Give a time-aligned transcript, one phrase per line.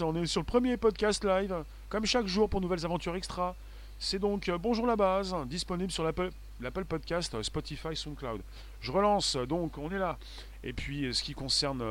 [0.00, 3.54] on est sur le premier podcast live, comme chaque jour pour nouvelles aventures extra.
[3.98, 8.42] C'est donc euh, Bonjour la base, disponible sur l'Apple Podcast, euh, Spotify, SoundCloud.
[8.80, 10.18] Je relance, donc on est là.
[10.64, 11.82] Et puis ce qui concerne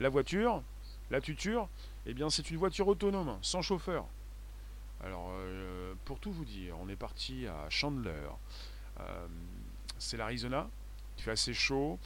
[0.00, 0.62] la voiture,
[1.10, 1.68] la tuture,
[2.06, 4.06] eh bien c'est une voiture autonome, sans chauffeur.
[5.02, 5.30] Alors
[6.04, 8.12] pour tout vous dire, on est parti à Chandler.
[9.98, 10.68] c'est l'Arizona,
[11.18, 11.98] il fait assez chaud.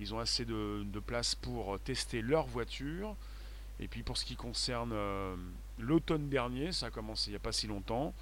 [0.00, 3.14] Ils ont assez de, place pour tester leur voiture.
[3.82, 5.34] Et puis pour ce qui concerne euh,
[5.76, 8.14] l'automne dernier, ça a commencé il n'y a pas si longtemps.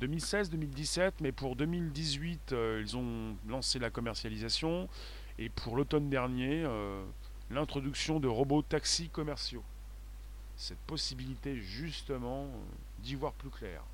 [0.00, 4.88] 2016-2017, mais pour 2018, euh, ils ont lancé la commercialisation.
[5.38, 7.04] Et pour l'automne dernier, euh,
[7.50, 9.62] l'introduction de robots taxis commerciaux.
[10.56, 12.48] Cette possibilité justement
[13.00, 13.84] d'y voir plus clair.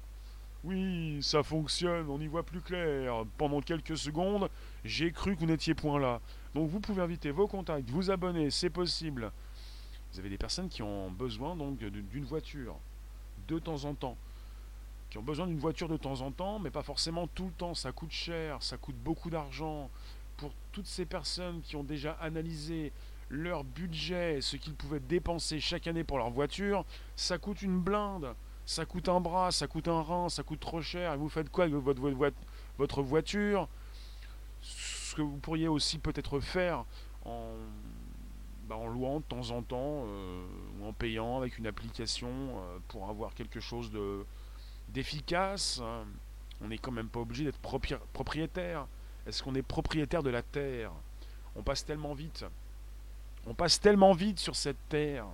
[0.63, 3.25] Oui, ça fonctionne, on y voit plus clair.
[3.37, 4.49] Pendant quelques secondes,
[4.85, 6.21] j'ai cru que vous n'étiez point là.
[6.55, 9.33] Donc vous pouvez inviter vos contacts, vous abonner, c'est possible.
[10.19, 12.75] Vous avez des personnes qui ont besoin donc d'une voiture
[13.47, 14.17] de temps en temps.
[15.11, 17.73] Qui ont besoin d'une voiture de temps en temps, mais pas forcément tout le temps.
[17.75, 19.89] Ça coûte cher, ça coûte beaucoup d'argent.
[20.37, 22.91] Pour toutes ces personnes qui ont déjà analysé
[23.29, 26.85] leur budget, ce qu'ils pouvaient dépenser chaque année pour leur voiture,
[27.15, 28.35] ça coûte une blinde
[28.67, 31.49] ça coûte un bras, ça coûte un rein, ça coûte trop cher, et vous faites
[31.49, 33.67] quoi avec votre, voiture?
[34.61, 36.85] Ce que vous pourriez aussi peut-être faire
[37.25, 37.55] en,
[38.69, 40.47] bah, en, louant de temps en temps, euh,
[40.79, 44.25] ou en payant avec une application euh, pour avoir quelque chose de
[44.89, 45.81] d'efficace.
[45.83, 46.05] Hein.
[46.63, 48.87] On n'est quand même pas obligé d'être propriétaire.
[49.27, 50.93] Est-ce qu'on est propriétaire de la terre?
[51.57, 52.45] On passe tellement vite.
[53.47, 55.27] On passe tellement vite sur cette terre.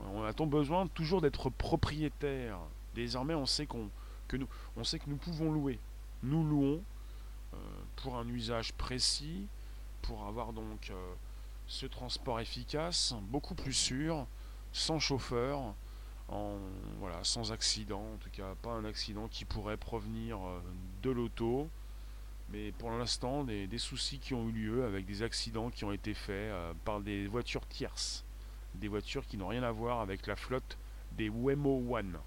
[0.00, 2.58] On a-t-on besoin toujours d'être propriétaire?
[2.94, 5.78] Désormais, on sait, que nous, on sait que nous pouvons louer.
[6.22, 6.82] Nous louons
[7.52, 7.56] euh,
[7.96, 9.46] pour un usage précis,
[10.02, 10.90] pour avoir donc
[11.66, 14.26] ce transport efficace, beaucoup plus sûr,
[14.72, 15.74] sans chauffeur,
[16.98, 20.60] voilà, sans accident, en tout cas pas un accident qui pourrait provenir euh,
[21.02, 21.68] de l'auto,
[22.50, 26.14] mais pour l'instant des, soucis qui ont eu lieu avec des accidents qui ont été
[26.14, 26.52] faits
[26.84, 28.24] par des voitures tierces
[28.74, 30.76] des voitures qui n'ont rien à voir avec la flotte
[31.12, 32.18] des Wemo One.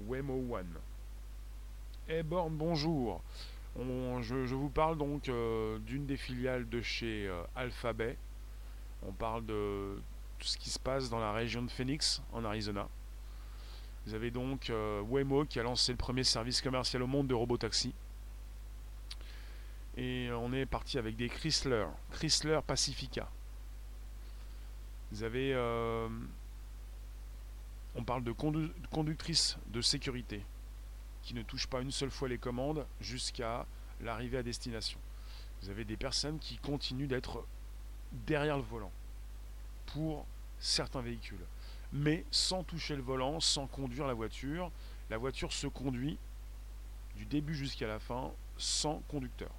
[0.00, 0.74] Wemo One.
[2.08, 3.22] Eh Born, bonjour.
[4.22, 8.16] Je, vous parle donc euh, d'une des filiales de chez euh, Alphabet.
[9.06, 10.00] On parle de
[10.38, 12.88] tout ce qui se passe dans la région de Phoenix, en Arizona.
[14.06, 17.34] Vous avez donc euh, Wemo qui a lancé le premier service commercial au monde de
[17.34, 17.94] robotaxi.
[19.96, 23.28] Et on est parti avec des Chrysler, Chrysler Pacifica.
[25.10, 25.56] Vous avez.
[27.96, 28.32] On parle de
[28.90, 30.44] conductrice de sécurité
[31.28, 33.66] qui ne touche pas une seule fois les commandes jusqu'à
[34.00, 34.98] l'arrivée à destination.
[35.60, 37.44] Vous avez des personnes qui continuent d'être
[38.12, 38.90] derrière le volant
[39.92, 40.24] pour
[40.58, 41.44] certains véhicules,
[41.92, 44.72] mais sans toucher le volant, sans conduire la voiture.
[45.10, 46.16] La voiture se conduit
[47.14, 49.50] du début jusqu'à la fin sans conducteur,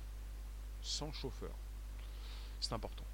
[0.82, 1.52] sans chauffeur.
[2.62, 3.06] C'est important.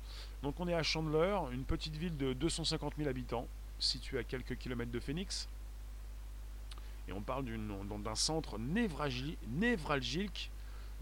[0.43, 3.49] Donc on est à Chandler, une petite ville de 250 000 habitants,
[3.79, 5.49] située à quelques kilomètres de Phoenix.
[7.07, 10.51] Et on parle d'un centre névralgique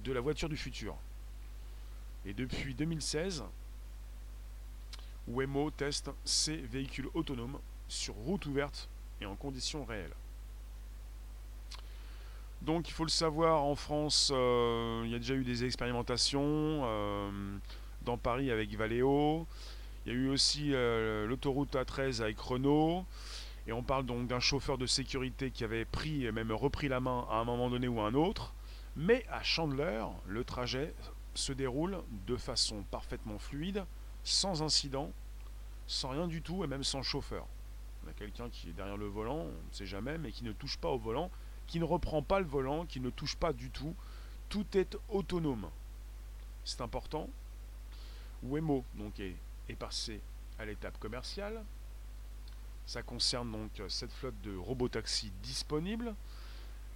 [0.04, 0.96] de la voiture du futur.
[2.26, 3.44] Et depuis 2016,
[5.28, 7.58] Waymo teste ses véhicules autonomes
[7.88, 8.90] sur route ouverte
[9.22, 10.16] et en conditions réelles.
[12.62, 16.82] Donc il faut le savoir, en France, euh, il y a déjà eu des expérimentations.
[16.84, 17.58] Euh,
[18.04, 19.48] dans Paris avec Valeo.
[20.06, 23.06] Il y a eu aussi euh, l'autoroute A13 avec Renault.
[23.68, 27.00] Et on parle donc d'un chauffeur de sécurité qui avait pris et même repris la
[27.00, 28.54] main à un moment donné ou à un autre.
[28.96, 30.94] Mais à Chandler, le trajet
[31.34, 33.86] se déroule de façon parfaitement fluide,
[34.24, 35.12] sans incident,
[35.88, 37.46] sans rien du tout et même sans chauffeur.
[38.06, 40.52] On a quelqu'un qui est derrière le volant, on ne sait jamais, mais qui ne
[40.52, 41.32] touche pas au volant,
[41.68, 43.96] qui ne reprend pas le volant, qui ne touche pas du tout.
[44.50, 45.70] Tout est autonome.
[46.66, 47.30] C'est important
[48.44, 49.36] Wemo donc, est,
[49.76, 50.20] passé
[50.60, 51.64] à l'étape commerciale.
[52.86, 56.14] Ça concerne donc euh, cette flotte de robotaxis disponible,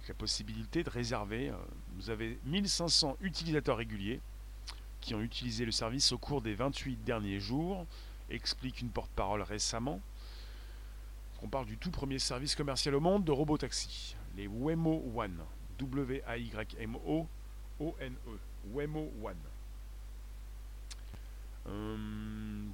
[0.06, 1.50] la possibilité de réserver.
[1.50, 1.56] Euh,
[1.96, 4.20] vous avez 1500 utilisateurs réguliers
[5.00, 7.86] qui ont utilisé le service au cours des 28 derniers jours,
[8.30, 10.00] explique une porte-parole récemment.
[11.42, 15.38] On parle du tout premier service commercial au monde de robotaxi, les Wemo One.
[15.78, 17.28] W-A-Y-M-O-O-N-E.
[18.74, 19.36] Wemo One.
[21.68, 21.96] Euh,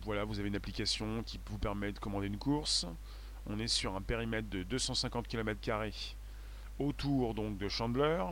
[0.03, 2.87] voilà, vous avez une application qui vous permet de commander une course.
[3.47, 5.61] On est sur un périmètre de 250 km
[6.79, 8.23] autour donc de Chandler.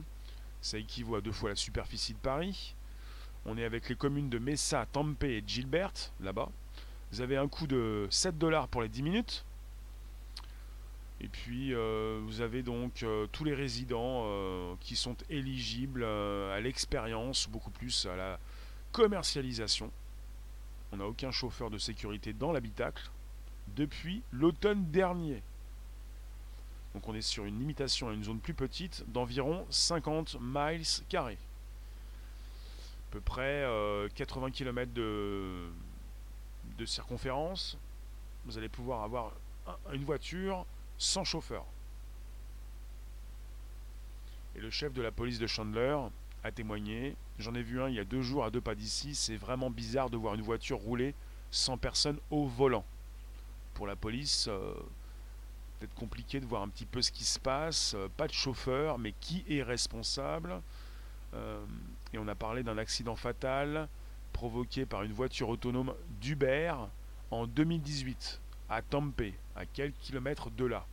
[0.61, 2.75] Ça équivaut à deux fois la superficie de Paris.
[3.45, 6.49] On est avec les communes de Mesa, Tampe et Gilbert, là-bas.
[7.11, 9.45] Vous avez un coût de 7 dollars pour les 10 minutes,
[11.21, 14.25] Et puis euh, vous avez donc euh, tous les résidents
[14.81, 18.39] qui sont éligibles à l'expérience, beaucoup plus à la
[18.93, 19.91] commercialisation.
[20.93, 23.11] On n'a aucun chauffeur de sécurité dans l'habitacle
[23.69, 25.43] depuis l'automne dernier.
[26.95, 31.39] Donc on est sur une limitation à une zone plus petite d'environ 50 miles carrés.
[33.09, 33.67] À peu près
[34.15, 35.71] 80 km de,
[36.79, 37.79] de circonférence.
[38.45, 39.33] Vous allez pouvoir avoir
[39.93, 40.67] une voiture
[40.99, 41.65] sans chauffeur.
[44.55, 45.97] Et le chef de la police de Chandler
[46.45, 49.15] a témoigné, j'en ai vu un il y a deux jours à deux pas d'ici,
[49.15, 51.15] c'est vraiment bizarre de voir une voiture rouler
[51.51, 52.85] sans personne au volant.
[53.75, 54.75] Pour la police, euh,
[55.79, 58.99] peut-être compliqué de voir un petit peu ce qui se passe, euh, pas de chauffeur,
[58.99, 60.61] mais qui est responsable
[61.35, 61.65] euh,
[62.13, 63.89] Et on a parlé d'un accident fatal
[64.33, 66.75] provoqué par une voiture autonome d'Uber
[67.31, 69.23] en 2018 à Tampe,
[69.55, 70.87] à quelques kilomètres de là.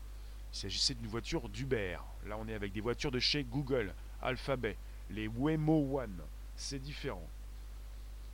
[0.54, 1.98] Il s'agissait d'une voiture d'Uber.
[2.26, 4.76] Là, on est avec des voitures de chez Google, Alphabet,
[5.10, 6.22] les Waymo One.
[6.56, 7.28] C'est différent.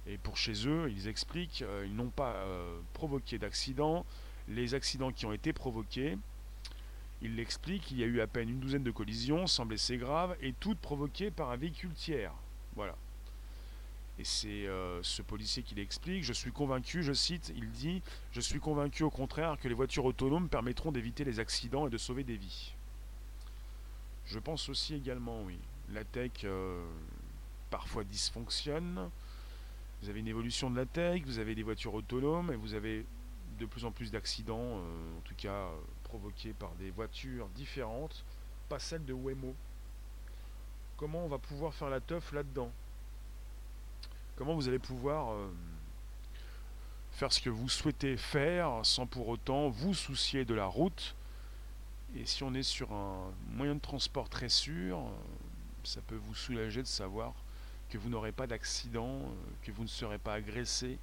[0.08, 4.06] Et pour chez eux, ils expliquent, euh, ils n'ont pas euh, provoqué d'accident.
[4.48, 6.18] Les accidents qui ont été provoqués,
[7.22, 10.36] ils l'expliquent, il y a eu à peine une douzaine de collisions, sans blessés graves,
[10.42, 12.34] et toutes provoquées par un véhicule tiers.
[12.76, 12.96] Voilà.
[14.20, 16.24] Et c'est euh, ce policier qui l'explique.
[16.24, 18.02] Je suis convaincu, je cite, il dit
[18.32, 21.98] Je suis convaincu au contraire que les voitures autonomes permettront d'éviter les accidents et de
[21.98, 22.74] sauver des vies.
[24.28, 25.58] Je pense aussi également, oui.
[25.94, 26.86] La tech euh,
[27.70, 29.10] parfois dysfonctionne.
[30.02, 33.06] Vous avez une évolution de la tech, vous avez des voitures autonomes et vous avez
[33.60, 35.70] de plus en plus d'accidents, euh, en tout cas
[36.04, 38.24] provoqués par des voitures différentes,
[38.70, 39.56] pas celles de Waymo.
[40.98, 42.72] Comment on va pouvoir faire la teuf là-dedans?
[44.36, 45.48] Comment vous allez pouvoir euh,
[47.12, 51.16] faire ce que vous souhaitez faire sans pour autant vous soucier de la route?
[52.16, 55.10] Et si on est sur un moyen de transport très sûr, euh,
[55.86, 57.34] ça peut vous soulager de savoir
[57.90, 60.98] que vous n'aurez pas d'accident, euh, que vous ne serez pas agressé,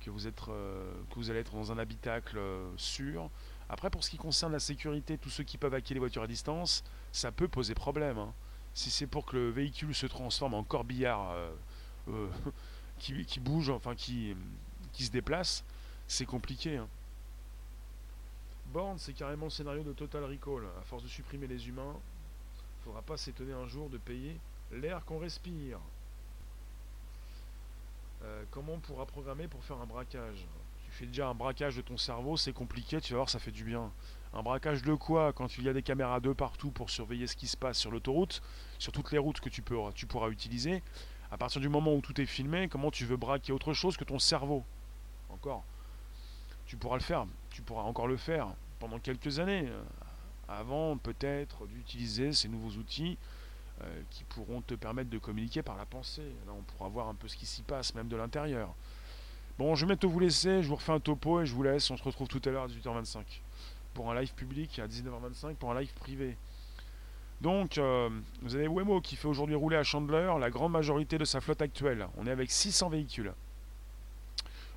[0.00, 2.38] que vous, êtes, que vous allez être dans un habitacle
[2.76, 3.30] sûr.
[3.68, 6.26] Après, pour ce qui concerne la sécurité, tous ceux qui peuvent acquérir les voitures à
[6.26, 8.18] distance, ça peut poser problème.
[8.18, 8.32] Hein.
[8.74, 11.32] Si c'est pour que le véhicule se transforme en corbillard
[12.08, 12.28] euh,
[12.98, 14.36] qui, qui, bouge, enfin qui,
[14.92, 15.64] qui se déplace,
[16.06, 16.76] c'est compliqué.
[16.76, 16.88] Hein.
[18.72, 20.66] Born, c'est carrément le scénario de Total Recall.
[20.78, 21.96] À force de supprimer les humains,
[22.86, 24.38] faudra pas s'étonner un jour de payer
[24.70, 25.80] l'air qu'on respire.
[28.22, 30.46] Euh, comment on pourra programmer pour faire un braquage?
[30.84, 33.50] Tu fais déjà un braquage de ton cerveau, c'est compliqué, tu vas voir, ça fait
[33.50, 33.90] du bien.
[34.32, 35.32] Un braquage de quoi?
[35.32, 37.90] Quand il y a des caméras de partout pour surveiller ce qui se passe sur
[37.90, 38.40] l'autoroute,
[38.78, 40.80] sur toutes les routes que tu, peux, tu pourras utiliser,
[41.32, 44.04] à partir du moment où tout est filmé, comment tu veux braquer autre chose que
[44.04, 44.64] ton cerveau?
[45.30, 45.64] Encore?
[46.66, 47.26] Tu pourras le faire.
[47.50, 48.46] Tu pourras encore le faire
[48.78, 49.72] pendant quelques années.
[50.48, 53.18] Avant peut-être d'utiliser ces nouveaux outils
[53.82, 56.22] euh, qui pourront te permettre de communiquer par la pensée.
[56.46, 58.74] Là, on pourra voir un peu ce qui s'y passe, même de l'intérieur.
[59.58, 60.62] Bon, je vais bientôt vous laisser.
[60.62, 61.90] Je vous refais un topo et je vous laisse.
[61.90, 63.22] On se retrouve tout à l'heure à 18h25
[63.94, 66.36] pour un live public à 19h25 pour un live privé.
[67.40, 68.08] Donc, euh,
[68.42, 71.60] vous avez Wemo qui fait aujourd'hui rouler à Chandler la grande majorité de sa flotte
[71.60, 72.06] actuelle.
[72.16, 73.32] On est avec 600 véhicules.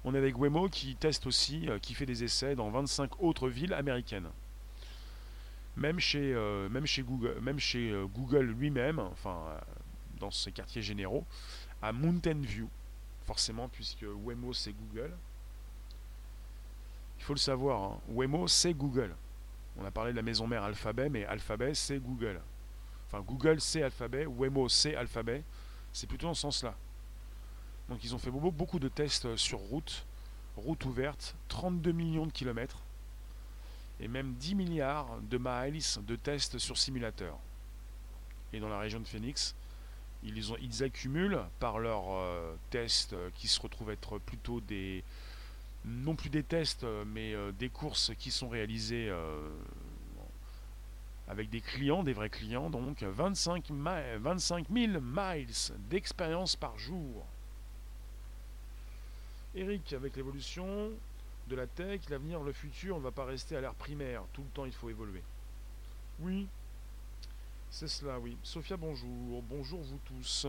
[0.04, 3.50] On est avec Wemo qui teste aussi, euh, qui fait des essais dans 25 autres
[3.50, 4.30] villes américaines.
[5.80, 9.38] Même chez, euh, même chez Google, même chez Google lui-même, enfin
[10.20, 11.26] dans ses quartiers généraux,
[11.82, 12.70] à Mountain View,
[13.26, 15.12] forcément puisque Wemo c'est Google.
[17.18, 18.00] Il faut le savoir, hein.
[18.10, 19.16] Wemo c'est Google.
[19.80, 22.42] On a parlé de la maison mère Alphabet, mais Alphabet, c'est Google.
[23.08, 25.44] Enfin, Google, c'est Alphabet, Wemo, c'est Alphabet.
[25.94, 26.76] C'est plutôt dans ce sens-là.
[27.88, 30.06] Donc, ils ont fait beaucoup de tests euh, sur route,
[30.58, 32.84] route ouverte, 32 millions de kilomètres,
[34.00, 37.38] et même 10 milliards de miles de tests sur simulateur.
[38.54, 39.56] Et dans la région de Phoenix,
[40.24, 45.04] ils, ont, ils accumulent par leurs euh, tests euh, qui se retrouvent être plutôt des,
[45.86, 49.12] non plus des tests, euh, mais des courses qui sont réalisées
[51.28, 55.48] avec des clients, des vrais clients, donc 25, 25 000 miles
[55.90, 57.26] d'expérience par jour.
[59.56, 60.92] Eric, avec l'évolution
[61.50, 64.24] de la tech, l'avenir, le futur, on ne va pas rester à l'ère primaire.
[64.34, 65.24] Tout le temps, il faut évoluer.
[66.20, 66.48] Oui,
[67.72, 68.38] c'est cela, oui.
[68.44, 69.42] Sophia, bonjour.
[69.50, 70.48] Bonjour, vous tous.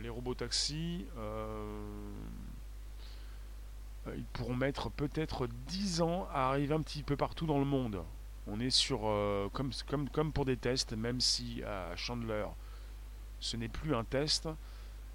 [0.00, 1.04] les robots taxis.
[1.16, 2.10] Euh,
[4.16, 8.02] ils pourront mettre peut-être 10 ans à arriver un petit peu partout dans le monde.
[8.46, 12.46] On est sur, euh, comme pour des tests, même si à Chandler,
[13.40, 14.48] ce n'est plus un test,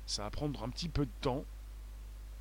[0.06, 1.44] ça va prendre un petit peu de temps,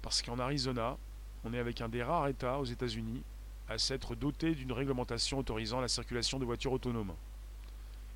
[0.03, 0.99] parce qu'en Arizona,
[1.45, 3.23] on est avec un des rares États aux États-Unis
[3.69, 7.15] à s'être doté d'une réglementation autorisant la circulation de voitures autonomes.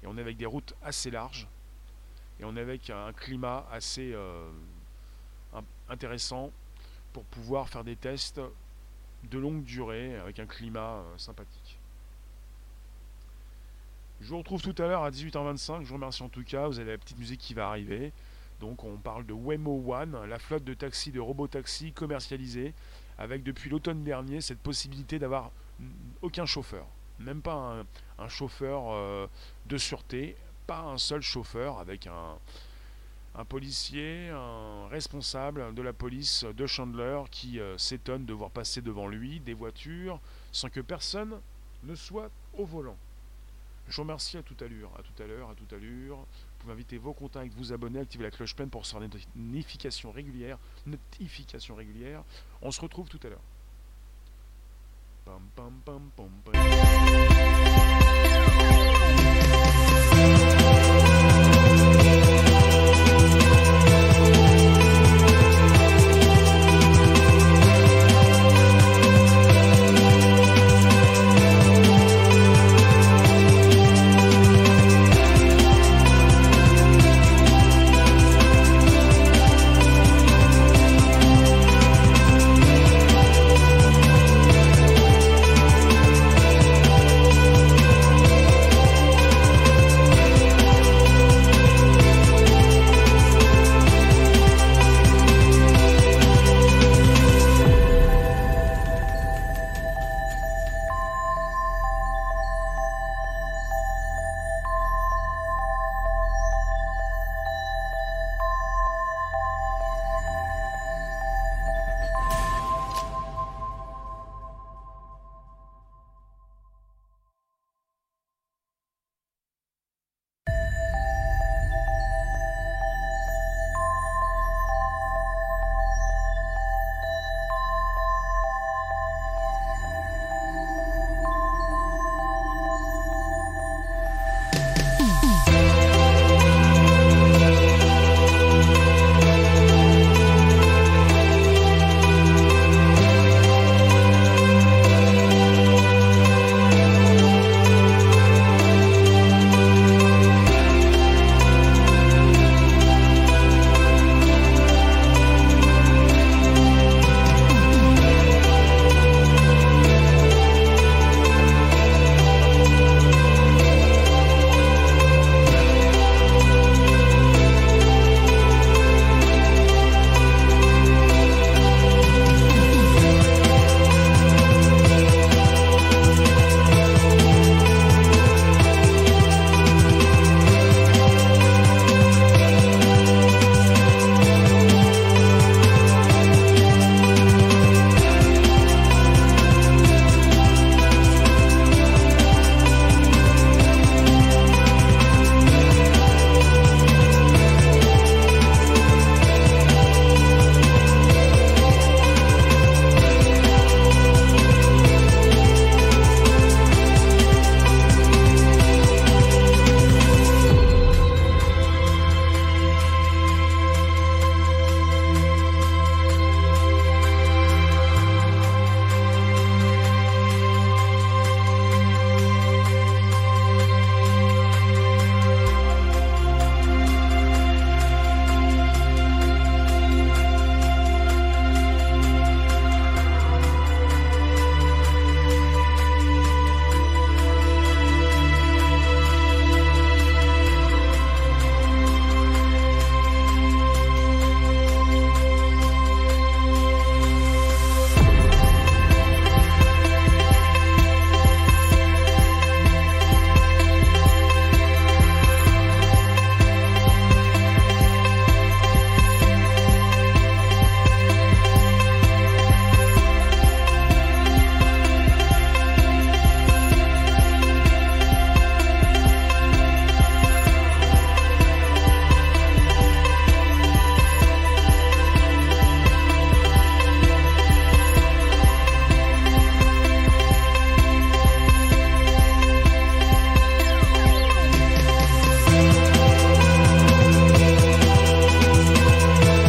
[0.03, 1.49] Et on est avec des routes assez larges,
[2.41, 4.51] et on est avec un climat assez euh,
[5.89, 6.51] intéressant
[7.13, 8.41] pour pouvoir faire des tests
[9.25, 11.79] de longue durée avec un climat euh, sympathique.
[14.21, 15.83] Je vous retrouve tout à l'heure à 18h25.
[15.83, 16.69] Je vous remercie en tout cas.
[16.69, 18.13] Vous avez la petite musique qui va arriver.
[18.61, 22.73] Donc on parle de Wemo One, la flotte de taxis, de robotaxis commercialisés,
[23.19, 25.51] avec depuis l'automne dernier cette possibilité d'avoir
[26.23, 26.87] aucun chauffeur.
[27.19, 27.85] Même pas
[28.19, 29.27] un, chauffeur euh,
[29.67, 36.67] de sûreté, pas un seul chauffeur avec un, policier, un responsable de la police de
[36.67, 40.21] Chandler qui euh, s'étonne de voir passer devant lui des voitures
[40.53, 41.41] sans que personne
[41.85, 42.97] ne soit au volant.
[43.89, 46.19] Je vous remercie à toute allure, à tout à l'heure, à toute allure.
[46.67, 50.59] Pouvez inviter vos contacts, vous abonner, activer la cloche pleine pour recevoir des notifications régulières.
[50.85, 52.25] Notifications régulières.
[52.61, 53.41] On se retrouve tout à l'heure.